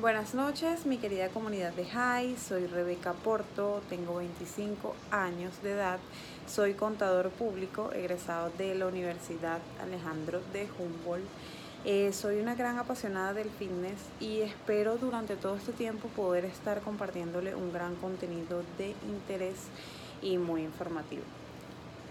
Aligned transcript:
Buenas 0.00 0.34
noches, 0.34 0.86
mi 0.86 0.96
querida 0.96 1.28
comunidad 1.28 1.74
de 1.74 1.84
High. 1.84 2.38
Soy 2.38 2.66
Rebeca 2.66 3.12
Porto, 3.12 3.82
tengo 3.90 4.16
25 4.16 4.94
años 5.10 5.62
de 5.62 5.72
edad. 5.72 5.98
Soy 6.46 6.72
contador 6.72 7.28
público 7.28 7.92
egresado 7.92 8.50
de 8.56 8.74
la 8.74 8.86
Universidad 8.86 9.58
Alejandro 9.82 10.40
de 10.54 10.70
Humboldt. 10.78 11.28
Eh, 11.84 12.14
soy 12.14 12.40
una 12.40 12.54
gran 12.54 12.78
apasionada 12.78 13.34
del 13.34 13.50
fitness 13.50 14.00
y 14.20 14.40
espero 14.40 14.96
durante 14.96 15.36
todo 15.36 15.56
este 15.56 15.72
tiempo 15.72 16.08
poder 16.08 16.46
estar 16.46 16.80
compartiéndole 16.80 17.54
un 17.54 17.70
gran 17.70 17.94
contenido 17.96 18.62
de 18.78 18.94
interés 19.06 19.66
y 20.22 20.38
muy 20.38 20.62
informativo. 20.62 21.24